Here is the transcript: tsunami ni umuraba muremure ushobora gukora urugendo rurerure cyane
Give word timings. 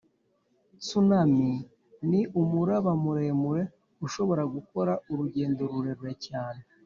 tsunami 0.83 1.49
ni 2.09 2.21
umuraba 2.41 2.91
muremure 3.03 3.63
ushobora 4.05 4.43
gukora 4.55 4.91
urugendo 5.11 5.61
rurerure 5.71 6.13
cyane 6.27 6.61